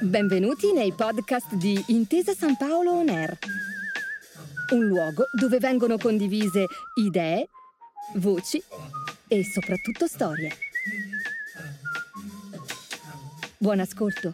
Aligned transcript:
Benvenuti 0.00 0.72
nei 0.72 0.92
podcast 0.92 1.54
di 1.54 1.82
Intesa 1.88 2.34
San 2.34 2.56
Paolo 2.56 2.92
On 2.92 3.08
Air, 3.08 3.38
un 4.74 4.84
luogo 4.84 5.24
dove 5.38 5.58
vengono 5.58 5.96
condivise 5.96 6.66
idee, 7.00 7.48
voci 8.16 8.62
e 9.28 9.44
soprattutto 9.44 10.06
storie. 10.06 10.50
Buon 13.56 13.80
ascolto. 13.80 14.32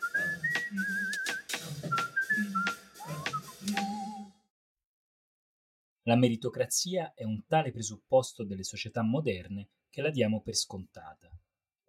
La 6.02 6.16
meritocrazia 6.16 7.12
è 7.14 7.22
un 7.22 7.46
tale 7.46 7.70
presupposto 7.70 8.42
delle 8.42 8.64
società 8.64 9.02
moderne 9.02 9.68
che 9.88 10.02
la 10.02 10.10
diamo 10.10 10.40
per 10.42 10.56
scontata. 10.56 11.30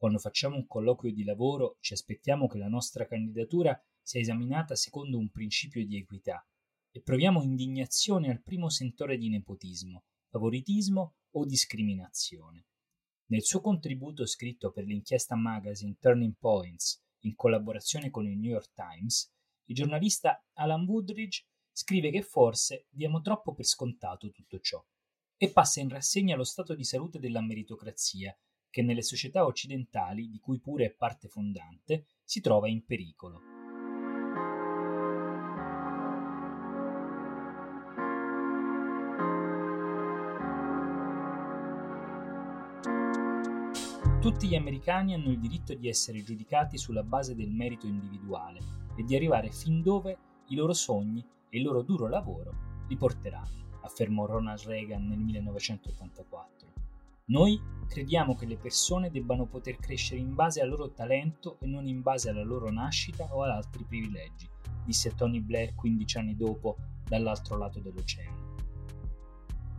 Quando 0.01 0.17
facciamo 0.17 0.55
un 0.55 0.65
colloquio 0.65 1.13
di 1.13 1.23
lavoro 1.23 1.77
ci 1.79 1.93
aspettiamo 1.93 2.47
che 2.47 2.57
la 2.57 2.67
nostra 2.67 3.05
candidatura 3.05 3.79
sia 4.01 4.19
esaminata 4.19 4.75
secondo 4.75 5.19
un 5.19 5.29
principio 5.29 5.85
di 5.85 5.95
equità 5.95 6.43
e 6.89 7.01
proviamo 7.03 7.43
indignazione 7.43 8.31
al 8.31 8.41
primo 8.41 8.67
sentore 8.69 9.15
di 9.19 9.29
nepotismo, 9.29 10.05
favoritismo 10.31 11.17
o 11.33 11.45
discriminazione. 11.45 12.65
Nel 13.27 13.43
suo 13.43 13.61
contributo 13.61 14.25
scritto 14.25 14.71
per 14.71 14.85
l'inchiesta 14.85 15.35
magazine 15.35 15.95
Turning 15.99 16.33
Points 16.39 16.99
in 17.19 17.35
collaborazione 17.35 18.09
con 18.09 18.25
il 18.25 18.39
New 18.39 18.53
York 18.53 18.73
Times, 18.73 19.31
il 19.65 19.75
giornalista 19.75 20.43
Alan 20.53 20.83
Woodridge 20.85 21.45
scrive 21.71 22.09
che 22.09 22.23
forse 22.23 22.87
diamo 22.89 23.21
troppo 23.21 23.53
per 23.53 23.65
scontato 23.65 24.31
tutto 24.31 24.59
ciò 24.61 24.83
e 25.37 25.51
passa 25.51 25.79
in 25.79 25.89
rassegna 25.89 26.35
lo 26.35 26.43
stato 26.43 26.73
di 26.73 26.83
salute 26.83 27.19
della 27.19 27.41
meritocrazia 27.41 28.35
che 28.71 28.81
nelle 28.81 29.03
società 29.03 29.45
occidentali, 29.45 30.29
di 30.29 30.39
cui 30.39 30.57
pure 30.57 30.85
è 30.85 30.91
parte 30.91 31.27
fondante, 31.27 32.05
si 32.23 32.39
trova 32.41 32.67
in 32.69 32.83
pericolo. 32.85 33.41
Tutti 44.21 44.47
gli 44.47 44.55
americani 44.55 45.15
hanno 45.15 45.31
il 45.31 45.39
diritto 45.39 45.73
di 45.73 45.87
essere 45.87 46.23
giudicati 46.23 46.77
sulla 46.77 47.03
base 47.03 47.35
del 47.35 47.49
merito 47.49 47.87
individuale 47.87 48.59
e 48.95 49.03
di 49.03 49.15
arrivare 49.15 49.49
fin 49.49 49.81
dove 49.81 50.17
i 50.47 50.55
loro 50.55 50.73
sogni 50.73 51.25
e 51.49 51.57
il 51.57 51.63
loro 51.63 51.81
duro 51.81 52.07
lavoro 52.07 52.85
li 52.87 52.95
porteranno, 52.95 53.79
affermò 53.81 54.25
Ronald 54.25 54.61
Reagan 54.65 55.07
nel 55.07 55.19
1984. 55.19 56.60
Noi 57.31 57.57
crediamo 57.87 58.35
che 58.35 58.45
le 58.45 58.57
persone 58.57 59.09
debbano 59.09 59.45
poter 59.45 59.77
crescere 59.77 60.19
in 60.19 60.35
base 60.35 60.59
al 60.59 60.67
loro 60.67 60.91
talento 60.91 61.57
e 61.61 61.65
non 61.65 61.87
in 61.87 62.01
base 62.01 62.29
alla 62.29 62.43
loro 62.43 62.69
nascita 62.69 63.33
o 63.33 63.43
ad 63.43 63.51
altri 63.51 63.85
privilegi, 63.85 64.49
disse 64.83 65.15
Tony 65.15 65.39
Blair 65.39 65.73
15 65.73 66.17
anni 66.17 66.35
dopo 66.35 66.75
dall'altro 67.07 67.57
lato 67.57 67.79
dell'oceano. 67.79 68.49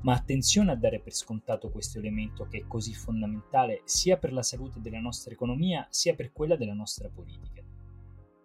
Ma 0.00 0.14
attenzione 0.14 0.72
a 0.72 0.76
dare 0.76 1.00
per 1.00 1.12
scontato 1.12 1.68
questo 1.70 1.98
elemento 1.98 2.46
che 2.48 2.60
è 2.60 2.66
così 2.66 2.94
fondamentale 2.94 3.82
sia 3.84 4.16
per 4.16 4.32
la 4.32 4.42
salute 4.42 4.80
della 4.80 5.00
nostra 5.00 5.34
economia 5.34 5.86
sia 5.90 6.14
per 6.14 6.32
quella 6.32 6.56
della 6.56 6.72
nostra 6.72 7.10
politica. 7.10 7.62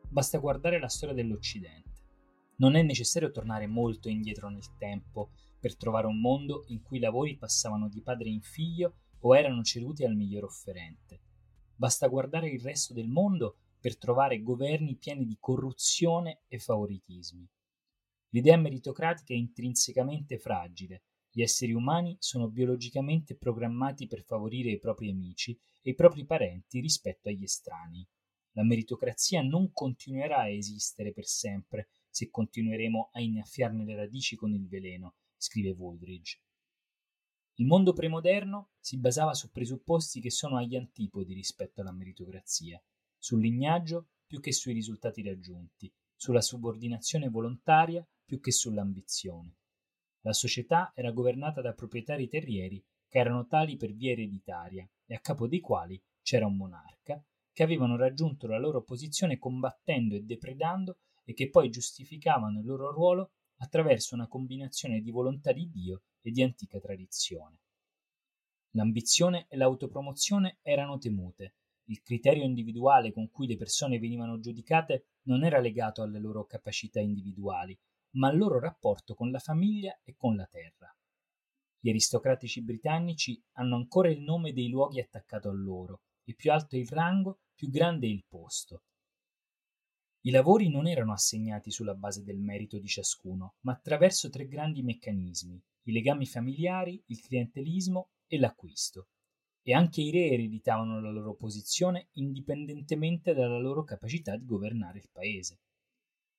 Basta 0.10 0.38
guardare 0.38 0.82
la 0.82 0.90
storia 0.90 1.16
dell'Occidente. 1.16 1.87
Non 2.60 2.76
è 2.76 2.82
necessario 2.82 3.32
tornare 3.32 3.68
molto 3.68 4.10
indietro 4.10 4.50
nel 4.50 4.76
tempo 4.78 5.32
per 5.60 5.76
trovare 5.76 6.08
un 6.08 6.20
mondo 6.20 6.66
in 6.68 6.82
cui 6.82 6.98
i 6.98 7.02
lavori 7.02 7.38
passavano 7.38 7.88
di 7.88 8.02
padre 8.02 8.30
in 8.30 8.42
figlio 8.42 8.96
o 9.20 9.36
erano 9.36 9.62
ceduti 9.64 10.04
al 10.04 10.16
miglior 10.16 10.46
offerente. 10.46 11.22
Basta 11.76 12.08
guardare 12.08 12.50
il 12.50 12.62
resto 12.62 12.94
del 12.94 13.08
mondo 13.08 13.58
per 13.80 13.98
trovare 13.98 14.42
governi 14.42 14.96
pieni 14.96 15.26
di 15.26 15.38
corruzione 15.40 16.42
e 16.48 16.58
favoritismi. 16.58 17.48
L'idea 18.30 18.58
meritocratica 18.58 19.34
è 19.34 19.38
intrinsecamente 19.38 20.40
fragile. 20.40 21.04
Gli 21.30 21.42
esseri 21.42 21.74
umani 21.74 22.18
sono 22.20 22.50
biologicamente 22.50 23.36
programmati 23.36 24.08
per 24.08 24.24
favorire 24.24 24.72
i 24.72 24.80
propri 24.80 25.12
amici 25.12 25.58
e 25.82 25.92
i 25.92 25.96
propri 25.96 26.26
parenti 26.26 26.80
rispetto 26.80 27.30
agli 27.30 27.44
estranei. 27.44 28.06
La 28.54 28.64
meritocrazia 28.64 29.44
non 29.44 29.72
continuerà 29.72 30.40
a 30.40 30.50
esistere 30.50 31.14
per 31.14 31.26
sempre 31.26 31.90
se 32.18 32.32
continueremo 32.32 33.12
a 33.14 33.22
innaffiarne 33.22 33.86
le 33.86 33.96
radici 33.96 34.36
con 34.36 34.52
il 34.52 34.68
veleno 34.68 35.18
scrive 35.36 35.70
Woolridge. 35.70 36.42
Il 37.60 37.68
mondo 37.68 37.94
premoderno 37.94 38.72
si 38.80 38.98
basava 38.98 39.36
su 39.36 39.52
presupposti 39.52 40.20
che 40.20 40.32
sono 40.32 40.58
agli 40.58 40.76
antipodi 40.76 41.36
rispetto 41.36 41.82
alla 41.82 41.92
meritocrazia, 41.92 42.84
sul 43.20 43.42
lignaggio 43.42 44.08
più 44.26 44.40
che 44.40 44.52
sui 44.52 44.74
risultati 44.74 45.22
raggiunti, 45.22 45.94
sulla 46.16 46.42
subordinazione 46.42 47.30
volontaria 47.30 48.04
più 48.26 48.40
che 48.40 48.52
sull'ambizione. 48.52 49.56
La 50.22 50.34
società 50.34 50.92
era 50.96 51.12
governata 51.12 51.62
da 51.62 51.74
proprietari 51.74 52.28
terrieri 52.28 52.84
che 53.08 53.20
erano 53.20 53.46
tali 53.46 53.78
per 53.78 53.94
via 53.94 54.14
ereditaria 54.14 54.90
e 55.06 55.14
a 55.14 55.20
capo 55.20 55.48
dei 55.48 55.60
quali 55.60 56.02
c'era 56.24 56.48
un 56.48 56.58
monarca 56.58 57.24
che 57.54 57.62
avevano 57.62 57.96
raggiunto 57.96 58.48
la 58.48 58.58
loro 58.58 58.82
posizione 58.82 59.38
combattendo 59.38 60.16
e 60.16 60.22
depredando 60.22 60.98
e 61.28 61.34
che 61.34 61.50
poi 61.50 61.70
giustificavano 61.70 62.60
il 62.60 62.66
loro 62.66 62.90
ruolo 62.90 63.32
attraverso 63.58 64.16
una 64.16 64.28
combinazione 64.28 65.02
di 65.02 65.12
volontà 65.12 65.52
di 65.52 65.70
Dio 65.70 66.04
e 66.22 66.32
di 66.32 66.42
antica 66.42 66.80
tradizione. 66.80 67.60
L'ambizione 68.72 69.46
e 69.50 69.58
l'autopromozione 69.58 70.60
erano 70.62 70.98
temute. 70.98 71.56
Il 71.90 72.02
criterio 72.02 72.44
individuale 72.44 73.12
con 73.12 73.30
cui 73.30 73.46
le 73.46 73.58
persone 73.58 74.00
venivano 74.00 74.40
giudicate 74.40 75.08
non 75.24 75.44
era 75.44 75.60
legato 75.60 76.02
alle 76.02 76.20
loro 76.20 76.46
capacità 76.46 77.02
individuali, 77.02 77.78
ma 78.12 78.30
al 78.30 78.38
loro 78.38 78.60
rapporto 78.60 79.14
con 79.14 79.30
la 79.30 79.40
famiglia 79.40 80.00
e 80.04 80.16
con 80.16 80.38
la 80.38 80.46
terra. 80.46 80.96
Gli 81.78 81.90
aristocratici 81.90 82.64
britannici 82.64 83.42
hanno 83.54 83.76
ancora 83.76 84.10
il 84.10 84.22
nome 84.22 84.54
dei 84.54 84.70
luoghi 84.70 85.02
attaccato 85.02 85.50
a 85.50 85.54
loro, 85.54 86.04
e 86.24 86.36
più 86.36 86.52
alto 86.52 86.78
il 86.78 86.88
rango, 86.88 87.40
più 87.54 87.70
grande 87.70 88.08
il 88.08 88.24
posto. 88.26 88.84
I 90.28 90.30
lavori 90.30 90.68
non 90.68 90.88
erano 90.88 91.14
assegnati 91.14 91.72
sulla 91.72 91.94
base 91.94 92.22
del 92.22 92.38
merito 92.38 92.78
di 92.80 92.88
ciascuno, 92.88 93.56
ma 93.62 93.72
attraverso 93.72 94.30
tre 94.30 94.46
grandi 94.46 94.84
meccanismi, 94.84 95.64
i 95.84 95.92
legami 95.94 96.26
familiari, 96.26 97.02
il 97.06 97.22
clientelismo 97.22 98.10
e 98.28 98.38
l'acquisto. 98.38 99.08
E 99.62 99.74
anche 99.74 100.02
i 100.02 100.12
re 100.12 100.32
ereditavano 100.32 101.00
la 101.00 101.12
loro 101.12 101.34
posizione 101.36 102.10
indipendentemente 102.16 103.34
dalla 103.34 103.58
loro 103.58 103.86
capacità 103.86 104.36
di 104.36 104.44
governare 104.44 104.98
il 104.98 105.08
paese. 105.10 105.62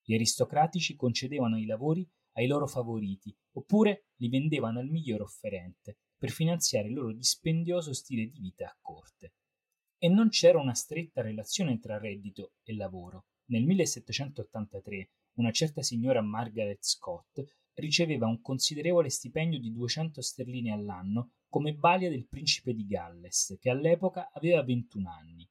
Gli 0.02 0.12
aristocratici 0.12 0.94
concedevano 0.94 1.58
i 1.58 1.64
lavori 1.64 2.06
ai 2.32 2.46
loro 2.46 2.66
favoriti, 2.66 3.34
oppure 3.52 4.08
li 4.16 4.28
vendevano 4.28 4.80
al 4.80 4.90
miglior 4.90 5.22
offerente, 5.22 6.00
per 6.18 6.28
finanziare 6.28 6.88
il 6.88 6.94
loro 6.94 7.14
dispendioso 7.14 7.94
stile 7.94 8.26
di 8.26 8.38
vita 8.38 8.66
a 8.66 8.76
corte. 8.82 9.32
E 9.96 10.08
non 10.10 10.28
c'era 10.28 10.60
una 10.60 10.74
stretta 10.74 11.22
relazione 11.22 11.78
tra 11.78 11.96
reddito 11.96 12.52
e 12.62 12.74
lavoro. 12.74 13.24
Nel 13.50 13.64
1783 13.64 15.10
una 15.38 15.50
certa 15.52 15.82
signora 15.82 16.20
Margaret 16.20 16.82
Scott 16.82 17.42
riceveva 17.74 18.26
un 18.26 18.42
considerevole 18.42 19.08
stipendio 19.08 19.58
di 19.58 19.72
200 19.72 20.20
sterline 20.20 20.72
all'anno 20.72 21.30
come 21.48 21.72
balia 21.72 22.10
del 22.10 22.26
principe 22.26 22.74
di 22.74 22.86
Galles, 22.86 23.56
che 23.58 23.70
all'epoca 23.70 24.30
aveva 24.34 24.62
21 24.62 25.10
anni. 25.10 25.48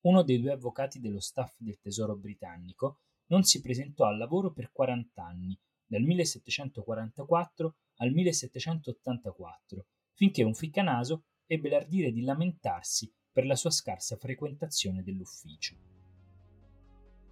Uno 0.00 0.22
dei 0.22 0.40
due 0.40 0.52
avvocati 0.52 1.00
dello 1.00 1.20
staff 1.20 1.54
del 1.56 1.78
tesoro 1.80 2.16
britannico 2.16 3.00
non 3.28 3.44
si 3.44 3.62
presentò 3.62 4.04
al 4.04 4.18
lavoro 4.18 4.52
per 4.52 4.70
40 4.70 5.24
anni, 5.24 5.58
dal 5.86 6.02
1744 6.02 7.76
al 7.96 8.12
1784, 8.12 9.86
finché 10.12 10.42
un 10.42 10.54
ficcanaso 10.54 11.24
ebbe 11.46 11.70
l'ardire 11.70 12.12
di 12.12 12.20
lamentarsi 12.20 13.10
per 13.32 13.46
la 13.46 13.56
sua 13.56 13.70
scarsa 13.70 14.16
frequentazione 14.16 15.02
dell'ufficio. 15.02 15.97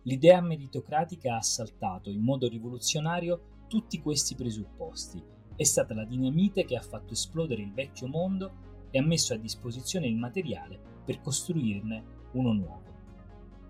L'idea 0.07 0.41
meritocratica 0.41 1.35
ha 1.35 1.39
assaltato 1.39 2.11
in 2.11 2.21
modo 2.21 2.47
rivoluzionario 2.47 3.65
tutti 3.67 4.01
questi 4.01 4.37
presupposti. 4.37 5.21
È 5.57 5.65
stata 5.65 5.95
la 5.95 6.05
dinamite 6.05 6.65
che 6.65 6.77
ha 6.77 6.81
fatto 6.81 7.13
esplodere 7.13 7.63
il 7.63 7.73
vecchio 7.73 8.07
mondo 8.07 8.53
e 8.93 9.01
ha 9.01 9.03
messo 9.05 9.35
a 9.35 9.37
disposizione 9.37 10.07
il 10.07 10.15
materiale 10.15 10.79
per 11.05 11.21
costruirne 11.21 12.05
uno 12.35 12.53
nuovo. 12.53 12.95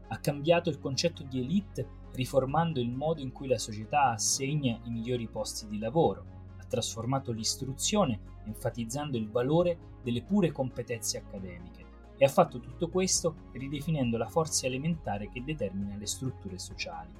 Ha 0.08 0.18
cambiato 0.18 0.68
il 0.68 0.78
concetto 0.78 1.22
di 1.22 1.40
elite 1.40 1.88
riformando 2.12 2.80
il 2.80 2.90
modo 2.90 3.22
in 3.22 3.32
cui 3.32 3.48
la 3.48 3.58
società 3.58 4.10
assegna 4.10 4.78
i 4.84 4.90
migliori 4.90 5.28
posti 5.28 5.66
di 5.66 5.78
lavoro, 5.78 6.26
ha 6.58 6.64
trasformato 6.64 7.32
l'istruzione 7.32 8.20
enfatizzando 8.44 9.16
il 9.16 9.30
valore 9.30 9.78
delle 10.02 10.22
pure 10.22 10.52
competenze 10.52 11.16
accademiche 11.16 11.85
e 12.16 12.24
ha 12.24 12.28
fatto 12.28 12.60
tutto 12.60 12.88
questo 12.88 13.34
ridefinendo 13.52 14.16
la 14.16 14.28
forza 14.28 14.66
elementare 14.66 15.30
che 15.30 15.44
determina 15.44 15.96
le 15.96 16.06
strutture 16.06 16.58
sociali. 16.58 17.12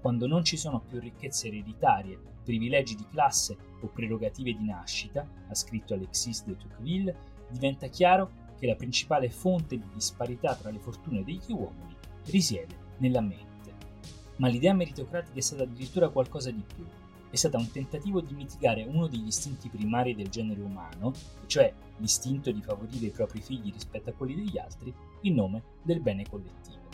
Quando 0.00 0.26
non 0.26 0.44
ci 0.44 0.56
sono 0.56 0.80
più 0.80 1.00
ricchezze 1.00 1.48
ereditarie, 1.48 2.18
privilegi 2.44 2.94
di 2.94 3.06
classe 3.10 3.56
o 3.80 3.88
prerogative 3.88 4.56
di 4.56 4.64
nascita, 4.64 5.26
ha 5.48 5.54
scritto 5.54 5.94
Alexis 5.94 6.44
de 6.44 6.56
Tocqueville, 6.56 7.16
diventa 7.50 7.88
chiaro 7.88 8.46
che 8.58 8.66
la 8.66 8.74
principale 8.74 9.28
fonte 9.28 9.76
di 9.76 9.88
disparità 9.92 10.54
tra 10.54 10.70
le 10.70 10.78
fortune 10.78 11.24
degli 11.24 11.52
uomini 11.52 11.96
risiede 12.26 12.76
nella 12.98 13.20
mente. 13.20 13.46
Ma 14.36 14.48
l'idea 14.48 14.72
meritocratica 14.72 15.36
è 15.36 15.42
stata 15.42 15.64
addirittura 15.64 16.10
qualcosa 16.10 16.50
di 16.50 16.62
più. 16.74 16.84
È 17.30 17.36
stata 17.36 17.58
un 17.58 17.70
tentativo 17.70 18.20
di 18.20 18.32
mitigare 18.34 18.84
uno 18.84 19.06
degli 19.06 19.26
istinti 19.26 19.68
primari 19.68 20.14
del 20.14 20.28
genere 20.28 20.62
umano, 20.62 21.12
cioè 21.46 21.72
l'istinto 21.98 22.50
di 22.50 22.62
favorire 22.62 23.06
i 23.06 23.10
propri 23.10 23.40
figli 23.40 23.72
rispetto 23.72 24.10
a 24.10 24.14
quelli 24.14 24.34
degli 24.34 24.58
altri, 24.58 24.94
in 25.22 25.34
nome 25.34 25.62
del 25.82 26.00
bene 26.00 26.24
collettivo. 26.26 26.86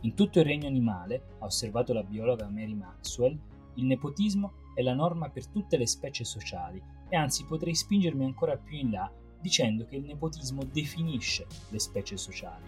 In 0.00 0.14
tutto 0.14 0.40
il 0.40 0.44
regno 0.44 0.66
animale, 0.66 1.36
ha 1.38 1.44
osservato 1.44 1.92
la 1.92 2.02
biologa 2.02 2.48
Mary 2.48 2.74
Maxwell, 2.74 3.38
il 3.74 3.84
nepotismo 3.84 4.64
è 4.74 4.82
la 4.82 4.94
norma 4.94 5.28
per 5.28 5.46
tutte 5.46 5.76
le 5.76 5.86
specie 5.86 6.24
sociali 6.24 6.82
e 7.08 7.16
anzi 7.16 7.44
potrei 7.44 7.74
spingermi 7.74 8.24
ancora 8.24 8.56
più 8.56 8.76
in 8.76 8.90
là 8.90 9.10
dicendo 9.40 9.86
che 9.86 9.96
il 9.96 10.04
nepotismo 10.04 10.64
definisce 10.64 11.46
le 11.68 11.78
specie 11.78 12.16
sociali. 12.16 12.64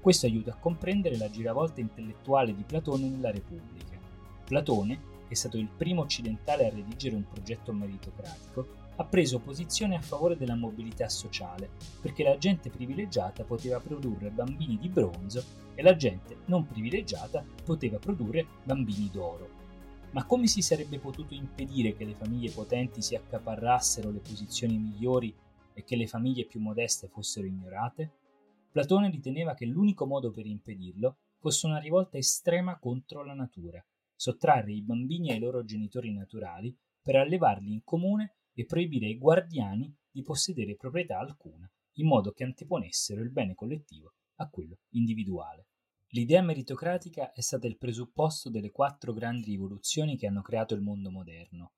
Questo 0.00 0.26
aiuta 0.26 0.52
a 0.52 0.56
comprendere 0.56 1.16
la 1.16 1.30
giravolta 1.30 1.80
intellettuale 1.80 2.54
di 2.54 2.62
Platone 2.64 3.08
nella 3.08 3.30
Repubblica. 3.30 3.98
Platone, 4.44 5.12
che 5.26 5.32
è 5.32 5.34
stato 5.34 5.56
il 5.56 5.68
primo 5.68 6.02
occidentale 6.02 6.66
a 6.66 6.70
redigere 6.70 7.16
un 7.16 7.26
progetto 7.28 7.72
meritocratico, 7.72 8.82
ha 8.96 9.04
preso 9.04 9.40
posizione 9.40 9.96
a 9.96 10.00
favore 10.00 10.36
della 10.36 10.54
mobilità 10.54 11.08
sociale, 11.08 11.70
perché 12.00 12.22
la 12.22 12.38
gente 12.38 12.70
privilegiata 12.70 13.42
poteva 13.44 13.80
produrre 13.80 14.30
bambini 14.30 14.78
di 14.78 14.88
bronzo 14.88 15.42
e 15.74 15.82
la 15.82 15.96
gente 15.96 16.38
non 16.46 16.66
privilegiata 16.66 17.44
poteva 17.64 17.98
produrre 17.98 18.46
bambini 18.62 19.10
d'oro. 19.10 19.62
Ma 20.12 20.24
come 20.26 20.46
si 20.46 20.62
sarebbe 20.62 21.00
potuto 21.00 21.34
impedire 21.34 21.96
che 21.96 22.04
le 22.04 22.14
famiglie 22.14 22.52
potenti 22.52 23.02
si 23.02 23.16
accaparrassero 23.16 24.10
le 24.10 24.20
posizioni 24.20 24.78
migliori 24.78 25.34
e 25.72 25.82
che 25.82 25.96
le 25.96 26.06
famiglie 26.06 26.44
più 26.44 26.60
modeste 26.60 27.08
fossero 27.08 27.46
ignorate? 27.46 28.12
Platone 28.70 29.10
riteneva 29.10 29.54
che 29.54 29.66
l'unico 29.66 30.06
modo 30.06 30.30
per 30.30 30.46
impedirlo 30.46 31.16
fosse 31.38 31.66
una 31.66 31.78
rivolta 31.78 32.16
estrema 32.16 32.78
contro 32.78 33.24
la 33.24 33.34
natura, 33.34 33.84
sottrarre 34.14 34.72
i 34.72 34.82
bambini 34.82 35.30
ai 35.30 35.38
loro 35.38 35.64
genitori 35.64 36.12
naturali 36.12 36.76
per 37.00 37.16
allevarli 37.16 37.72
in 37.72 37.82
comune 37.82 38.36
e 38.54 38.64
proibire 38.64 39.06
ai 39.06 39.18
guardiani 39.18 39.94
di 40.10 40.22
possedere 40.22 40.76
proprietà 40.76 41.18
alcuna, 41.18 41.70
in 41.94 42.06
modo 42.06 42.32
che 42.32 42.44
anteponessero 42.44 43.20
il 43.20 43.30
bene 43.30 43.54
collettivo 43.54 44.14
a 44.36 44.48
quello 44.48 44.78
individuale. 44.90 45.68
L'idea 46.08 46.42
meritocratica 46.42 47.32
è 47.32 47.40
stata 47.40 47.66
il 47.66 47.76
presupposto 47.76 48.48
delle 48.48 48.70
quattro 48.70 49.12
grandi 49.12 49.50
rivoluzioni 49.50 50.16
che 50.16 50.28
hanno 50.28 50.42
creato 50.42 50.74
il 50.74 50.80
mondo 50.80 51.10
moderno. 51.10 51.72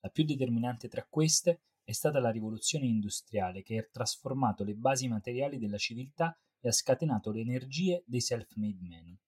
La 0.00 0.08
più 0.08 0.24
determinante 0.24 0.88
tra 0.88 1.06
queste 1.08 1.60
è 1.84 1.92
stata 1.92 2.18
la 2.18 2.30
rivoluzione 2.30 2.86
industriale 2.86 3.62
che 3.62 3.78
ha 3.78 3.88
trasformato 3.90 4.64
le 4.64 4.74
basi 4.74 5.08
materiali 5.08 5.58
della 5.58 5.78
civiltà 5.78 6.36
e 6.58 6.68
ha 6.68 6.72
scatenato 6.72 7.30
le 7.30 7.40
energie 7.40 8.02
dei 8.06 8.20
self-made 8.20 8.80
men. 8.80 9.18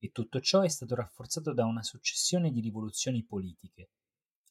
E 0.00 0.10
tutto 0.10 0.40
ciò 0.40 0.62
è 0.62 0.68
stato 0.68 0.94
rafforzato 0.94 1.52
da 1.52 1.66
una 1.66 1.82
successione 1.82 2.50
di 2.50 2.60
rivoluzioni 2.60 3.22
politiche, 3.22 3.90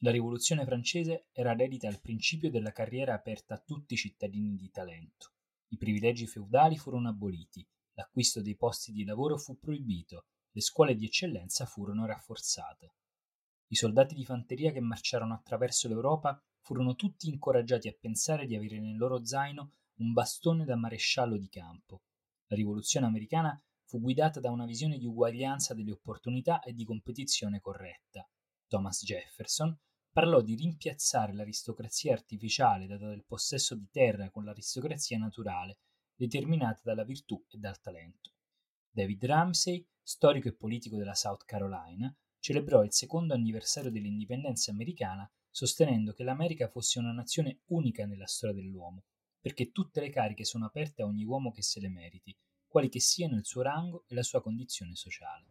la 0.02 0.12
rivoluzione 0.12 0.64
francese 0.64 1.28
era 1.34 1.54
dedita 1.56 1.90
al 1.90 2.00
principio 2.00 2.50
della 2.50 2.72
carriera 2.72 3.14
aperta 3.14 3.56
a 3.56 3.60
tutti 3.60 3.96
i 3.96 3.98
cittadini 3.98 4.56
di 4.56 4.70
talento. 4.72 5.34
I 5.72 5.78
privilegi 5.78 6.26
feudali 6.26 6.78
furono 6.78 7.10
aboliti, 7.10 7.68
l'acquisto 7.96 8.42
dei 8.42 8.56
posti 8.56 8.94
di 8.94 9.04
lavoro 9.04 9.38
fu 9.38 9.60
proibito, 9.60 10.28
le 10.52 10.62
scuole 10.62 10.96
di 10.96 11.06
eccellenza 11.06 11.66
furono 11.66 12.06
rafforzate. 12.06 12.94
I 13.72 13.76
soldati 13.76 14.16
di 14.16 14.24
fanteria 14.24 14.72
che 14.72 14.80
marciarono 14.80 15.34
attraverso 15.34 15.90
l'Europa 15.90 16.42
furono 16.62 16.96
tutti 16.96 17.28
incoraggiati 17.28 17.90
a 17.90 17.98
pensare 18.00 18.46
di 18.46 18.56
avere 18.56 18.80
nel 18.80 18.96
loro 18.96 19.26
zaino 19.26 19.74
un 19.96 20.14
bastone 20.14 20.64
da 20.64 20.78
maresciallo 20.78 21.38
di 21.38 21.50
campo. 21.50 22.04
La 22.48 22.56
rivoluzione 22.56 23.06
americana 23.06 23.62
fu 23.90 24.00
guidata 24.00 24.40
da 24.40 24.52
una 24.52 24.68
visione 24.68 25.00
di 25.00 25.08
uguaglianza 25.08 25.74
delle 25.74 25.94
opportunità 25.94 26.60
e 26.60 26.74
di 26.74 26.86
competizione 26.86 27.60
corretta. 27.60 28.24
Thomas 28.68 29.04
Jefferson 29.04 29.76
parlò 30.12 30.42
di 30.42 30.54
rimpiazzare 30.54 31.34
l'aristocrazia 31.34 32.14
artificiale 32.14 32.86
data 32.86 33.08
del 33.08 33.26
possesso 33.26 33.74
di 33.74 33.90
terra 33.90 34.30
con 34.30 34.46
l'aristocrazia 34.46 35.18
naturale, 35.18 35.80
determinata 36.16 36.82
dalla 36.84 37.04
virtù 37.04 37.44
e 37.50 37.58
dal 37.58 37.82
talento. 37.82 38.30
David 38.92 39.26
Ramsey, 39.26 39.84
storico 40.04 40.50
e 40.50 40.54
politico 40.54 40.96
della 40.96 41.16
South 41.16 41.46
Carolina, 41.46 42.16
celebrò 42.38 42.84
il 42.84 42.94
secondo 42.94 43.34
anniversario 43.34 43.90
dell'indipendenza 43.90 44.70
americana 44.70 45.28
sostenendo 45.50 46.14
che 46.14 46.24
l'America 46.24 46.68
fosse 46.68 47.00
una 47.00 47.12
nazione 47.12 47.62
unica 47.70 48.06
nella 48.06 48.28
storia 48.28 48.54
dell'uomo, 48.54 49.06
perché 49.40 49.72
tutte 49.72 50.00
le 50.00 50.12
cariche 50.12 50.46
sono 50.46 50.68
aperte 50.68 51.02
a 51.02 51.08
ogni 51.08 51.24
uomo 51.24 51.52
che 51.52 51.64
se 51.64 51.80
le 51.80 51.90
meriti, 51.90 52.38
quali 52.70 52.88
che 52.88 53.00
siano 53.00 53.36
il 53.36 53.46
suo 53.46 53.64
rango 53.64 54.04
e 54.08 54.16
la 54.16 54.24
sua 54.24 54.42
condizione 54.42 54.96
sociale. 54.96 55.46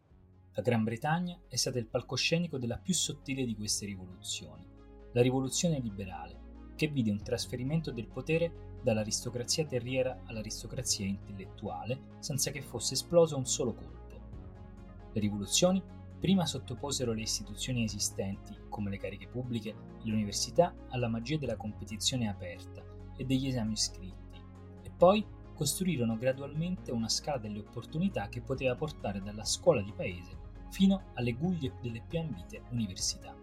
La 0.55 0.63
Gran 0.63 0.85
Bretagna 0.85 1.39
è 1.49 1.57
stata 1.57 1.79
il 1.79 1.89
palcoscenico 1.89 2.59
della 2.59 2.79
più 2.79 2.95
sottile 2.95 3.45
di 3.45 3.55
queste 3.55 3.87
rivoluzioni, 3.87 4.67
la 5.13 5.21
rivoluzione 5.21 5.81
liberale, 5.81 6.47
che 6.77 6.87
vide 6.87 7.11
un 7.11 7.23
trasferimento 7.23 7.91
del 7.91 8.07
potere 8.07 8.79
dall'aristocrazia 8.83 9.67
terriera 9.67 10.23
all'aristocrazia 10.27 11.07
intellettuale 11.07 12.17
senza 12.21 12.53
che 12.53 12.63
fosse 12.63 12.95
esploso 12.95 13.37
un 13.37 13.47
solo 13.47 13.75
colpo. 13.75 15.11
Le 15.13 15.21
rivoluzioni 15.21 15.83
prima 16.19 16.47
sottoposero 16.47 17.13
le 17.13 17.23
istituzioni 17.23 17.83
esistenti, 17.85 18.57
come 18.69 18.91
le 18.91 18.99
cariche 18.99 19.29
pubbliche 19.29 19.71
e 19.71 19.75
le 20.05 20.13
università, 20.13 20.75
alla 20.91 21.09
magia 21.09 21.39
della 21.39 21.57
competizione 21.57 22.29
aperta 22.29 22.83
e 23.17 23.25
degli 23.25 23.49
esami 23.49 23.77
scritti, 23.77 24.41
e 24.83 24.91
poi 24.97 25.25
costruirono 25.59 26.17
gradualmente 26.17 26.93
una 26.93 27.09
scala 27.09 27.39
delle 27.39 27.59
opportunità 27.59 28.29
che 28.29 28.41
poteva 28.41 28.77
portare 28.77 29.21
dalla 29.21 29.45
scuola 29.45 29.83
di 29.83 29.93
paese 29.93 30.47
fino 30.71 31.07
alle 31.15 31.33
guglie 31.33 31.73
delle 31.83 32.01
più 32.07 32.21
ambite 32.21 32.63
università. 32.71 33.35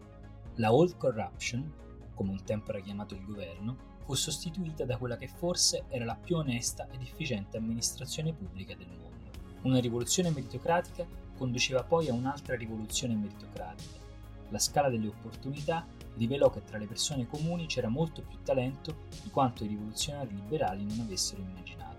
La 0.56 0.73
Old 0.73 0.95
Corruption, 0.95 1.69
come 2.13 2.31
un 2.31 2.41
tempo 2.45 2.69
era 2.69 2.79
chiamato 2.79 3.15
il 3.15 3.25
governo, 3.25 3.75
fu 4.06 4.13
sostituita 4.13 4.85
da 4.85 4.95
quella 4.95 5.17
che 5.17 5.27
forse 5.27 5.83
era 5.89 6.06
la 6.06 6.15
più 6.15 6.38
onesta 6.38 6.88
ed 6.89 7.01
efficiente 7.01 7.57
amministrazione 7.57 8.31
pubblica 8.31 8.75
del 8.75 8.88
mondo. 8.88 9.31
Una 9.63 9.79
rivoluzione 9.79 10.29
meritocratica 10.29 11.06
conduceva 11.35 11.83
poi 11.83 12.07
a 12.07 12.13
un'altra 12.13 12.56
rivoluzione 12.56 13.15
meritocratica. 13.15 14.00
La 14.51 14.59
scala 14.59 14.89
delle 14.89 15.07
opportunità 15.07 15.85
rivelò 16.15 16.50
che 16.50 16.63
tra 16.63 16.77
le 16.77 16.88
persone 16.88 17.27
comuni 17.27 17.65
c'era 17.65 17.89
molto 17.89 18.21
più 18.21 18.38
talento 18.41 19.07
di 19.21 19.29
quanto 19.31 19.65
i 19.65 19.68
rivoluzionari 19.68 20.33
liberali 20.33 20.85
non 20.85 21.01
avessero 21.01 21.41
immaginato. 21.41 21.94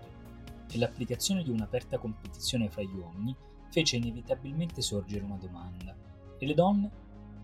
E 0.69 0.77
l'applicazione 0.77 1.43
di 1.43 1.49
un'aperta 1.49 1.97
competizione 1.97 2.69
fra 2.69 2.81
gli 2.81 2.93
uomini 2.93 3.35
fece 3.69 3.97
inevitabilmente 3.97 4.81
sorgere 4.81 5.23
una 5.23 5.37
domanda. 5.37 5.95
E 6.37 6.45
le 6.45 6.53
donne? 6.53 6.91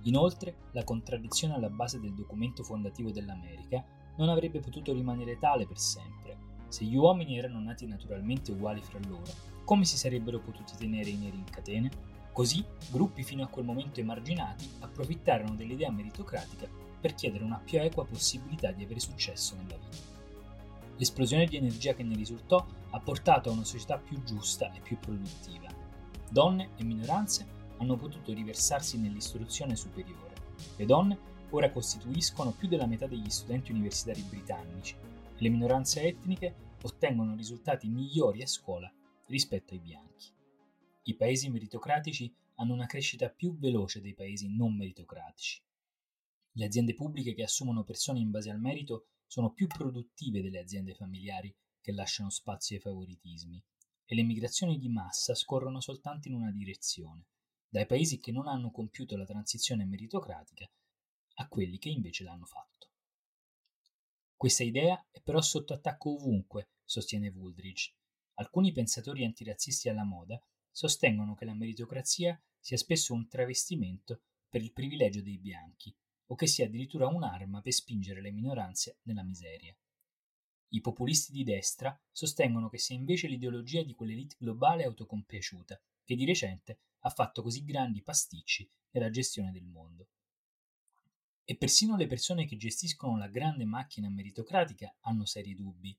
Inoltre, 0.04 0.56
la 0.72 0.84
contraddizione 0.84 1.54
alla 1.54 1.70
base 1.70 2.00
del 2.00 2.14
documento 2.14 2.64
fondativo 2.64 3.12
dell'America 3.12 3.84
non 4.18 4.30
avrebbe 4.30 4.60
potuto 4.60 4.94
rimanere 4.94 5.38
tale 5.40 5.66
per 5.66 5.80
sempre. 5.80 6.52
Se 6.68 6.84
gli 6.84 6.96
uomini 6.96 7.38
erano 7.38 7.60
nati 7.60 7.86
naturalmente 7.86 8.52
uguali 8.52 8.82
fra 8.82 9.00
loro, 9.08 9.32
come 9.64 9.86
si 9.86 9.98
sarebbero 9.98 10.40
potuti 10.40 10.76
tenere 10.76 11.10
i 11.10 11.18
neri 11.18 11.38
in 11.38 11.46
catene? 11.46 11.90
Così, 12.34 12.66
gruppi 12.90 13.24
fino 13.24 13.44
a 13.44 13.48
quel 13.48 13.64
momento 13.64 14.00
emarginati 14.00 14.68
approfittarono 14.80 15.56
dell'idea 15.56 15.92
meritocratica 15.92 16.68
per 17.00 17.14
chiedere 17.14 17.44
una 17.44 17.62
più 17.64 17.80
equa 17.80 18.06
possibilità 18.06 18.72
di 18.72 18.84
avere 18.84 19.00
successo 19.00 19.56
nella 19.56 19.78
vita. 19.78 20.12
L'esplosione 20.98 21.46
di 21.46 21.58
energia 21.58 21.94
che 21.94 22.04
ne 22.04 22.16
risultò 22.16 22.66
ha 22.94 23.00
portato 23.00 23.50
a 23.50 23.54
una 23.54 23.64
società 23.64 23.98
più 23.98 24.22
giusta 24.24 24.72
e 24.72 24.80
più 24.80 24.98
produttiva 24.98 25.84
donne 26.34 26.72
e 26.78 26.84
minoranze 26.84 27.46
hanno 27.78 27.96
potuto 27.96 28.34
riversarsi 28.34 28.98
nell'istruzione 28.98 29.76
superiore. 29.76 30.34
Le 30.76 30.86
donne 30.86 31.20
ora 31.52 31.72
costituiscono 31.72 32.54
più 32.54 32.68
della 32.68 32.88
metà 32.88 33.06
degli 33.06 33.30
studenti 33.30 33.72
universitari 33.72 34.24
britannici 34.24 34.96
e 34.96 35.36
le 35.38 35.50
minoranze 35.50 36.02
etniche 36.02 36.72
ottengono 36.82 37.36
risultati 37.36 37.88
migliori 37.88 38.42
a 38.42 38.48
scuola 38.48 38.92
rispetto 39.28 39.76
ai 39.76 39.80
bianchi. 39.80 40.32
I 41.04 41.16
paesi 41.16 41.52
meritocratici 41.52 42.34
hanno 42.56 42.74
una 42.74 42.88
crescita 42.88 43.30
più 43.30 43.56
veloce 43.60 44.02
dei 44.02 44.16
paesi 44.16 44.50
non 44.56 44.76
meritocratici. 44.76 45.62
Le 46.54 46.66
aziende 46.66 46.96
pubbliche 46.96 47.36
che 47.36 47.44
assumono 47.44 47.84
persone 47.84 48.20
in 48.20 48.32
base 48.32 48.50
al 48.50 48.60
merito 48.60 49.06
sono 49.28 49.52
più 49.52 49.68
produttive 49.68 50.42
delle 50.42 50.60
aziende 50.60 50.96
familiari 50.96 51.54
che 51.84 51.92
lasciano 51.92 52.30
spazio 52.30 52.78
ai 52.78 52.82
favoritismi 52.82 53.62
e 54.06 54.16
le 54.16 54.24
migrazioni 54.24 54.80
di 54.80 54.88
massa 54.88 55.36
scorrono 55.36 55.82
soltanto 55.82 56.30
in 56.30 56.36
una 56.36 56.50
direzione, 56.50 57.28
dai 57.68 57.86
paesi 57.86 58.20
che 58.20 58.32
non 58.32 58.48
hanno 58.48 58.72
compiuto 58.72 59.18
la 59.18 59.26
transizione 59.26 59.84
meritocratica 59.84 60.66
a 61.36 61.48
quelli 61.50 61.78
che 61.78 61.90
invece 61.90 62.24
l'hanno 62.24 62.46
fatto. 62.46 62.92
Questa 64.38 64.64
idea 64.64 65.06
è 65.12 65.22
però 65.22 65.42
sotto 65.42 65.74
attacco 65.74 66.12
ovunque, 66.14 66.70
sostiene 66.86 67.30
Woolridge. 67.30 67.94
Alcuni 68.36 68.72
pensatori 68.72 69.26
antirazzisti 69.26 69.90
alla 69.90 70.06
moda 70.06 70.42
sostengono 70.72 71.36
che 71.36 71.46
la 71.46 71.54
meritocrazia 71.54 72.42
sia 72.60 72.78
spesso 72.78 73.14
un 73.14 73.28
travestimento 73.28 74.22
per 74.48 74.62
il 74.62 74.72
privilegio 74.72 75.22
dei 75.22 75.38
bianchi, 75.38 75.94
o 76.28 76.36
che 76.36 76.48
sia 76.48 76.66
addirittura 76.66 77.08
un'arma 77.08 77.62
per 77.62 77.74
spingere 77.74 78.22
le 78.22 78.32
minoranze 78.32 79.00
nella 79.04 79.24
miseria. 79.24 79.76
I 80.74 80.82
populisti 80.82 81.32
di 81.32 81.44
destra 81.44 81.96
sostengono 82.12 82.68
che 82.68 82.80
sia 82.80 82.96
invece 82.96 83.28
l'ideologia 83.28 83.84
di 83.84 83.94
quell'elite 83.94 84.38
globale 84.40 84.84
autocompiaciuta 84.86 85.80
che 86.04 86.16
di 86.16 86.26
recente 86.26 86.80
ha 87.02 87.12
fatto 87.12 87.44
così 87.44 87.64
grandi 87.64 88.02
pasticci 88.02 88.68
nella 88.90 89.12
gestione 89.12 89.52
del 89.52 89.66
mondo. 89.66 90.08
E 91.44 91.58
persino 91.58 91.96
le 91.96 92.08
persone 92.08 92.48
che 92.48 92.58
gestiscono 92.58 93.18
la 93.18 93.28
grande 93.28 93.66
macchina 93.66 94.10
meritocratica 94.10 94.96
hanno 95.02 95.26
seri 95.26 95.54
dubbi. 95.54 95.96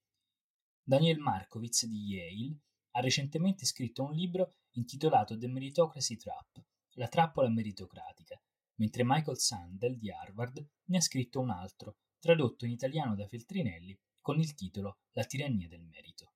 Daniel 0.83 1.19
Markovitz 1.19 1.87
di 1.87 2.07
Yale 2.07 2.59
ha 2.93 3.01
recentemente 3.01 3.67
scritto 3.67 4.03
un 4.03 4.13
libro 4.13 4.57
intitolato 4.73 5.39
The 5.39 5.47
Meritocracy 5.47 6.17
Trap, 6.17 6.65
la 6.95 7.07
trappola 7.07 7.49
meritocratica, 7.49 8.41
mentre 8.77 9.05
Michael 9.05 9.39
Sandel 9.39 9.97
di 9.97 10.11
Harvard 10.11 10.67
ne 10.87 10.97
ha 10.97 11.01
scritto 11.01 11.39
un 11.39 11.51
altro, 11.51 11.99
tradotto 12.25 12.65
in 12.65 12.71
italiano 12.71 13.15
da 13.15 13.27
Feltrinelli 13.27 13.95
con 14.19 14.41
il 14.41 14.55
titolo 14.55 15.01
La 15.13 15.25
tirannia 15.25 15.69
del 15.69 15.83
merito. 15.83 16.33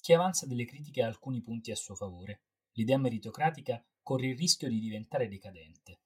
Chi 0.00 0.14
avanza 0.14 0.46
delle 0.46 0.64
critiche 0.64 1.02
a 1.02 1.06
alcuni 1.06 1.42
punti 1.42 1.70
a 1.70 1.76
suo 1.76 1.94
favore. 1.94 2.44
L'idea 2.72 2.96
meritocratica 2.96 3.84
corre 4.00 4.28
il 4.28 4.38
rischio 4.38 4.66
di 4.66 4.80
diventare 4.80 5.28
decadente. 5.28 6.00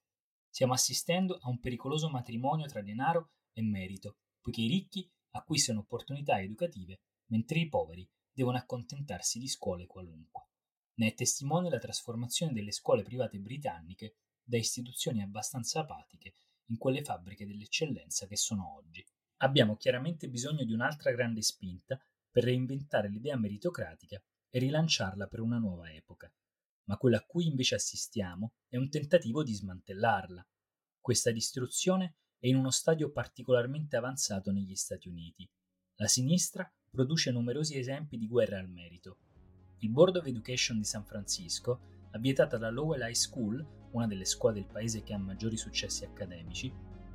Stiamo 0.49 0.73
assistendo 0.73 1.37
a 1.41 1.47
un 1.47 1.61
pericoloso 1.61 2.09
matrimonio 2.09 2.65
tra 2.65 2.81
denaro 2.81 3.31
e 3.53 3.61
merito, 3.61 4.17
poiché 4.41 4.63
i 4.63 4.67
ricchi 4.67 5.09
acquistano 5.29 5.79
opportunità 5.79 6.41
educative, 6.41 6.99
mentre 7.27 7.59
i 7.59 7.69
poveri 7.69 8.05
devono 8.29 8.57
accontentarsi 8.57 9.39
di 9.39 9.47
scuole 9.47 9.87
qualunque. 9.87 10.49
Ne 10.95 11.07
è 11.07 11.13
testimone 11.13 11.69
la 11.69 11.79
trasformazione 11.79 12.51
delle 12.51 12.73
scuole 12.73 13.03
private 13.03 13.39
britanniche 13.39 14.17
da 14.43 14.57
istituzioni 14.57 15.21
abbastanza 15.21 15.79
apatiche 15.79 16.33
in 16.69 16.77
quelle 16.77 17.03
fabbriche 17.03 17.45
dell'eccellenza 17.45 18.25
che 18.25 18.35
sono 18.35 18.75
oggi. 18.75 19.05
Abbiamo 19.41 19.77
chiaramente 19.77 20.27
bisogno 20.29 20.63
di 20.63 20.73
un'altra 20.73 21.11
grande 21.11 21.41
spinta 21.41 21.99
per 22.31 22.43
reinventare 22.43 23.09
l'idea 23.09 23.37
meritocratica 23.37 24.21
e 24.49 24.59
rilanciarla 24.59 25.27
per 25.27 25.39
una 25.39 25.57
nuova 25.57 25.91
epoca. 25.91 26.31
Ma 26.85 26.97
quello 26.97 27.17
a 27.17 27.23
cui 27.25 27.45
invece 27.45 27.75
assistiamo 27.75 28.53
è 28.67 28.77
un 28.77 28.89
tentativo 28.89 29.43
di 29.43 29.53
smantellarla. 29.53 30.45
Questa 30.99 31.31
distruzione 31.31 32.15
è 32.39 32.47
in 32.47 32.55
uno 32.55 32.71
stadio 32.71 33.11
particolarmente 33.11 33.95
avanzato 33.95 34.51
negli 34.51 34.75
Stati 34.75 35.07
Uniti. 35.07 35.47
La 35.95 36.07
sinistra 36.07 36.71
produce 36.89 37.31
numerosi 37.31 37.77
esempi 37.77 38.17
di 38.17 38.27
guerra 38.27 38.59
al 38.59 38.69
merito. 38.69 39.17
Il 39.79 39.89
Board 39.89 40.17
of 40.17 40.25
Education 40.25 40.77
di 40.77 40.85
San 40.85 41.05
Francisco 41.05 42.07
ha 42.11 42.17
vietato 42.17 42.55
alla 42.55 42.69
Lowell 42.69 43.01
High 43.01 43.13
School, 43.13 43.78
una 43.91 44.07
delle 44.07 44.25
scuole 44.25 44.55
del 44.55 44.65
paese 44.65 45.03
che 45.03 45.13
ha 45.13 45.17
maggiori 45.17 45.57
successi 45.57 46.03
accademici, 46.05 46.71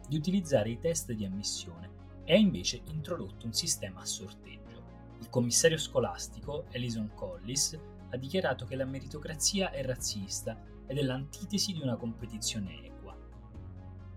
di 0.09 0.16
utilizzare 0.16 0.71
i 0.71 0.78
test 0.78 1.12
di 1.12 1.25
ammissione 1.25 2.02
e 2.25 2.35
ha 2.35 2.38
invece 2.38 2.83
introdotto 2.90 3.47
un 3.47 3.52
sistema 3.52 4.00
a 4.00 4.04
sorteggio. 4.04 4.83
Il 5.21 5.28
commissario 5.31 5.78
scolastico, 5.78 6.66
Alison 6.75 7.11
Collis, 7.14 7.78
ha 8.11 8.16
dichiarato 8.16 8.64
che 8.66 8.76
la 8.76 8.85
meritocrazia 8.85 9.71
è 9.71 9.83
razzista 9.83 10.61
ed 10.87 10.99
è 10.99 11.02
l'antitesi 11.02 11.73
di 11.73 11.81
una 11.81 11.97
competizione 11.97 12.85
equa. 12.85 13.16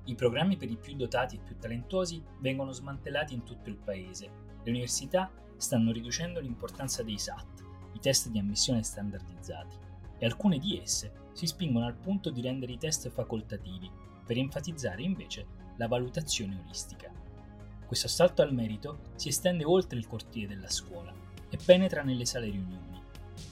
I 0.06 0.16
programmi 0.16 0.58
per 0.58 0.70
i 0.70 0.78
più 0.78 0.96
dotati 0.96 1.36
e 1.36 1.40
più 1.40 1.58
talentuosi 1.58 2.24
vengono 2.40 2.72
smantellati 2.72 3.34
in 3.34 3.44
tutto 3.44 3.70
il 3.70 3.78
paese. 3.78 4.30
Le 4.64 4.70
università 4.70 5.32
stanno 5.58 5.92
riducendo 5.92 6.40
l'importanza 6.40 7.04
dei 7.04 7.18
SAT, 7.18 7.64
i 7.94 8.00
test 8.00 8.30
di 8.30 8.40
ammissione 8.40 8.84
standardizzati, 8.84 9.76
e 10.20 10.26
alcune 10.26 10.60
di 10.60 10.80
esse 10.80 11.26
si 11.38 11.46
spingono 11.46 11.86
al 11.86 11.94
punto 11.94 12.32
di 12.32 12.41
rendere 12.41 12.72
i 12.72 12.79
test 12.79 13.10
facoltativi, 13.10 13.88
per 14.25 14.39
enfatizzare 14.39 15.03
invece 15.03 15.46
la 15.75 15.88
valutazione 15.88 16.60
olistica. 16.65 17.12
Questo 17.86 18.08
assalto 18.08 18.41
al 18.41 18.56
merito 18.56 19.12
si 19.13 19.29
estende 19.29 19.63
oltre 19.63 20.00
il 20.00 20.08
cortile 20.08 20.48
della 20.48 20.67
scuola 20.67 21.13
e 21.48 21.60
penetra 21.63 22.01
nelle 22.01 22.25
sale 22.25 22.50
riunioni. 22.50 23.00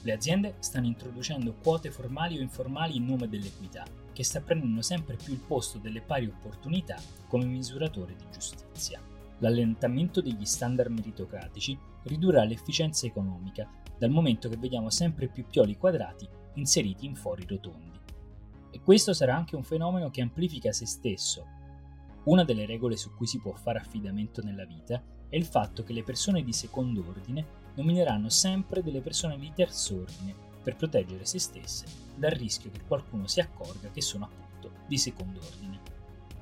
Le 0.02 0.12
aziende 0.12 0.56
stanno 0.58 0.86
introducendo 0.86 1.54
quote 1.62 1.92
formali 1.92 2.38
o 2.38 2.42
informali 2.42 2.96
in 2.96 3.06
nome 3.06 3.28
dell'equità, 3.28 3.84
che 4.12 4.24
sta 4.24 4.40
prendendo 4.40 4.82
sempre 4.82 5.14
più 5.14 5.32
il 5.32 5.38
posto 5.38 5.78
delle 5.78 6.00
pari 6.00 6.26
opportunità 6.26 7.00
come 7.28 7.44
misuratore 7.44 8.16
di 8.16 8.24
giustizia. 8.32 9.00
L'allentamento 9.38 10.20
degli 10.20 10.44
standard 10.44 10.90
meritocratici 10.90 11.78
ridurrà 12.02 12.42
l'efficienza 12.42 13.06
economica, 13.06 13.70
dal 13.96 14.10
momento 14.10 14.48
che 14.48 14.56
vediamo 14.56 14.90
sempre 14.90 15.28
più 15.28 15.46
pioli 15.46 15.76
quadrati 15.76 16.28
inseriti 16.56 17.06
in 17.06 17.14
fori 17.14 17.46
rotondi. 17.46 17.98
E 18.70 18.80
questo 18.82 19.14
sarà 19.14 19.34
anche 19.34 19.56
un 19.56 19.62
fenomeno 19.62 20.10
che 20.10 20.20
amplifica 20.20 20.72
se 20.72 20.86
stesso, 20.86 21.46
una 22.26 22.44
delle 22.44 22.66
regole 22.66 22.96
su 22.96 23.14
cui 23.14 23.26
si 23.26 23.38
può 23.38 23.52
fare 23.52 23.78
affidamento 23.78 24.42
nella 24.42 24.64
vita 24.64 25.00
è 25.28 25.36
il 25.36 25.44
fatto 25.44 25.84
che 25.84 25.92
le 25.92 26.02
persone 26.02 26.42
di 26.42 26.52
secondo 26.52 27.04
ordine 27.06 27.64
nomineranno 27.74 28.28
sempre 28.28 28.82
delle 28.82 29.00
persone 29.00 29.38
di 29.38 29.52
terzo 29.54 30.00
ordine 30.00 30.34
per 30.62 30.76
proteggere 30.76 31.24
se 31.24 31.38
stesse 31.38 31.84
dal 32.16 32.32
rischio 32.32 32.70
che 32.70 32.80
qualcuno 32.86 33.26
si 33.26 33.40
accorga 33.40 33.90
che 33.90 34.00
sono 34.00 34.24
appunto 34.24 34.72
di 34.86 34.98
secondo 34.98 35.38
ordine. 35.38 35.80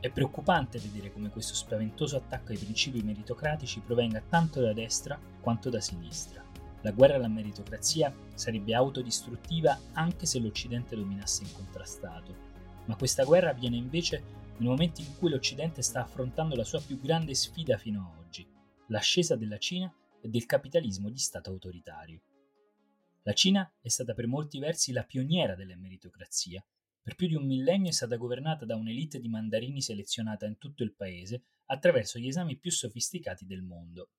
È 0.01 0.11
preoccupante 0.11 0.79
vedere 0.79 1.13
come 1.13 1.31
questo 1.31 1.55
spaventoso 1.55 2.17
attacco 2.17 2.53
ai 2.53 2.59
principi 2.59 3.03
meritocratici 3.03 3.81
provenga 3.81 4.23
tanto 4.27 4.61
da 4.61 4.73
destra 4.73 5.19
quanto 5.41 5.71
da 5.71 5.81
sinistra. 5.81 6.44
La 6.85 6.93
guerra 6.93 7.15
alla 7.15 7.29
meritocrazia 7.29 8.15
sarebbe 8.35 8.75
autodistruttiva 8.75 9.81
anche 9.95 10.27
se 10.27 10.39
l'Occidente 10.39 10.95
dominasse 10.95 11.43
incontrastato, 11.43 12.37
ma 12.85 12.95
questa 12.97 13.25
guerra 13.25 13.49
avviene 13.49 13.77
invece 13.77 14.23
nel 14.59 14.69
momento 14.69 15.01
in 15.01 15.17
cui 15.17 15.31
l'Occidente 15.31 15.81
sta 15.81 16.03
affrontando 16.03 16.55
la 16.55 16.63
sua 16.63 16.83
più 16.83 17.01
grande 17.01 17.35
sfida 17.35 17.79
fino 17.79 18.13
ad 18.13 18.27
oggi, 18.27 18.47
l'ascesa 18.89 19.35
della 19.35 19.57
Cina 19.57 19.91
e 20.21 20.29
del 20.29 20.45
capitalismo 20.45 21.09
di 21.09 21.17
Stato 21.17 21.49
autoritario. 21.49 22.21
La 23.23 23.33
Cina 23.33 23.73
è 23.81 23.89
stata 23.89 24.13
per 24.13 24.27
molti 24.27 24.59
versi 24.59 24.93
la 24.93 25.05
pioniera 25.05 25.55
della 25.55 25.79
meritocrazia. 25.79 26.63
Per 27.03 27.15
più 27.15 27.29
di 27.29 27.35
un 27.35 27.47
millennio 27.47 27.89
è 27.89 27.95
stata 27.95 28.17
governata 28.17 28.67
da 28.67 28.77
un'elite 28.77 29.21
di 29.21 29.29
mandarini 29.31 29.81
selezionata 29.81 30.45
in 30.45 30.59
tutto 30.59 30.83
il 30.83 30.95
paese 30.95 31.45
attraverso 31.65 32.19
gli 32.19 32.27
esami 32.27 32.59
più 32.59 32.71
sofisticati 32.71 33.47
del 33.47 33.63
mondo. 33.63 34.11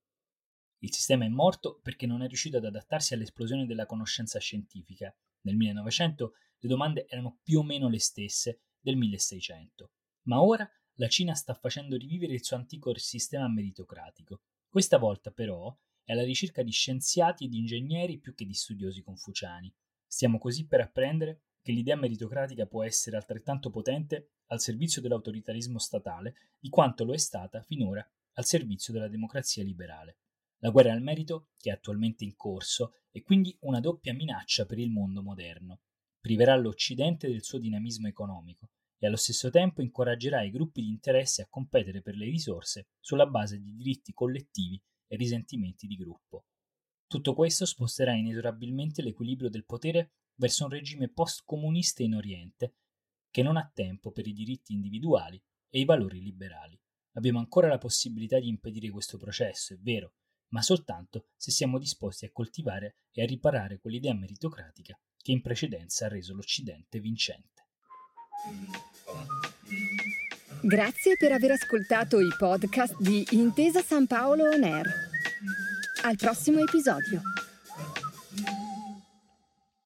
Il 0.80 0.94
sistema 0.94 1.26
è 1.26 1.30
morto 1.30 1.80
perché 1.82 2.06
non 2.06 2.22
è 2.22 2.28
riuscito 2.28 2.58
ad 2.58 2.66
adattarsi 2.66 3.14
all'esplosione 3.14 3.66
della 3.66 3.86
conoscenza 3.86 4.40
scientifica. 4.40 5.16
Nel 5.42 5.56
1900 5.56 6.34
le 6.60 6.70
domande 6.70 7.08
erano 7.08 7.40
più 7.44 7.60
o 7.60 7.64
meno 7.64 7.90
le 7.90 8.00
stesse 8.00 8.62
del 8.80 8.98
1600 8.98 9.90
ma 10.26 10.42
ora 10.42 10.70
la 10.96 11.08
Cina 11.08 11.34
sta 11.34 11.54
facendo 11.54 11.98
rivivere 11.98 12.34
il 12.34 12.44
suo 12.44 12.56
antico 12.56 12.96
sistema 12.98 13.48
meritocratico. 13.50 14.42
Questa 14.70 14.98
volta 14.98 15.32
però 15.32 15.76
è 16.04 16.12
alla 16.12 16.24
ricerca 16.24 16.64
di 16.64 16.72
scienziati 16.72 17.46
e 17.46 17.48
di 17.50 17.58
ingegneri 17.58 18.20
più 18.20 18.34
che 18.34 18.46
di 18.46 18.54
studiosi 18.54 19.02
confuciani. 19.02 19.74
Stiamo 20.06 20.38
così 20.38 20.68
per 20.68 20.82
apprendere 20.82 21.42
che 21.62 21.72
l'idea 21.72 21.96
meritocratica 21.96 22.68
può 22.68 22.84
essere 22.84 23.18
altrettanto 23.18 23.70
potente 23.70 24.30
al 24.48 24.62
servizio 24.62 25.02
dell'autoritarismo 25.02 25.80
statale 25.80 26.36
di 26.60 26.70
quanto 26.70 27.04
lo 27.04 27.14
è 27.14 27.18
stata 27.18 27.62
finora 27.62 28.08
al 28.34 28.46
servizio 28.46 28.94
della 28.94 29.08
democrazia 29.08 29.64
liberale. 29.64 30.18
La 30.66 30.72
guerra 30.72 30.94
al 30.94 31.02
merito, 31.04 31.50
che 31.60 31.70
è 31.70 31.74
attualmente 31.74 32.24
in 32.24 32.36
corso, 32.36 32.94
è 33.12 33.22
quindi 33.22 33.56
una 33.62 33.80
doppia 33.80 34.16
minaccia 34.16 34.66
per 34.66 34.80
il 34.80 34.90
mondo 34.90 35.22
moderno. 35.22 35.82
Priverà 36.20 36.56
l'Occidente 36.56 37.28
del 37.28 37.44
suo 37.44 37.60
dinamismo 37.60 38.08
economico 38.08 38.72
e 38.98 39.06
allo 39.06 39.16
stesso 39.16 39.52
tempo 39.52 39.84
incoraggerà 39.84 40.42
i 40.42 40.50
gruppi 40.50 40.82
di 40.82 40.90
interesse 40.90 41.44
a 41.44 41.48
competere 41.48 42.02
per 42.02 42.16
le 42.16 42.26
risorse 42.26 42.88
sulla 43.00 43.28
base 43.28 43.62
di 43.62 43.76
diritti 43.76 44.12
collettivi 44.12 44.82
e 45.06 45.16
risentimenti 45.16 45.86
di 45.86 45.98
gruppo. 45.98 46.46
Tutto 47.06 47.36
questo 47.36 47.68
sposterà 47.68 48.16
inesorabilmente 48.16 49.04
l'equilibrio 49.04 49.52
del 49.52 49.66
potere 49.66 50.14
verso 50.34 50.64
un 50.64 50.72
regime 50.72 51.10
post-comunista 51.10 52.02
in 52.02 52.16
Oriente 52.16 52.78
che 53.30 53.44
non 53.44 53.56
ha 53.56 53.70
tempo 53.72 54.12
per 54.12 54.26
i 54.26 54.34
diritti 54.34 54.74
individuali 54.74 55.40
e 55.70 55.80
i 55.80 55.86
valori 55.86 56.24
liberali. 56.24 56.76
Abbiamo 57.18 57.38
ancora 57.38 57.68
la 57.68 57.78
possibilità 57.78 58.40
di 58.40 58.48
impedire 58.48 58.90
questo 58.90 59.20
processo, 59.20 59.76
è 59.76 59.78
vero, 59.78 60.16
ma 60.50 60.62
soltanto 60.62 61.28
se 61.36 61.52
siamo 61.52 61.78
disposti 61.78 62.26
a 62.26 62.32
coltivare 62.32 62.98
e 63.12 63.24
a 63.24 63.26
riparare 63.26 63.80
quell'idea 63.80 64.14
meritocratica 64.14 64.98
che 65.22 65.32
in 65.32 65.42
precedenza 65.42 66.06
ha 66.06 66.10
reso 66.10 66.34
l'Occidente 66.34 67.00
vincente. 67.00 67.64
Grazie 70.62 71.16
per 71.18 71.32
aver 71.32 71.52
ascoltato 71.52 72.20
i 72.20 72.30
podcast 72.38 73.00
di 73.00 73.26
Intesa 73.32 73.82
San 73.82 74.08
Paolo 74.08 74.50
On 74.50 74.64
Air. 74.64 74.86
Al 76.04 76.16
prossimo 76.16 76.60
episodio. 76.60 77.22